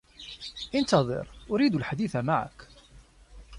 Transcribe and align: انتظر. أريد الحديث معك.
انتظر. 0.75 1.27
أريد 1.51 1.75
الحديث 1.75 2.15
معك. 2.15 2.67